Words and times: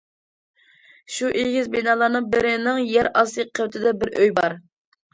شۇ 1.17 1.29
ئېگىز 1.41 1.69
بىنالارنىڭ 1.77 2.27
بىرىنىڭ 2.33 2.83
يەر 2.97 3.13
ئاستى 3.15 3.49
قەۋىتىدە 3.57 3.97
بىر 4.03 4.17
ئۆي 4.19 4.39
بار. 4.43 4.63